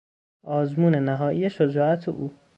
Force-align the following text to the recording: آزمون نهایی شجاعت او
آزمون 0.43 0.95
نهایی 0.95 1.49
شجاعت 1.49 2.09
او 2.09 2.31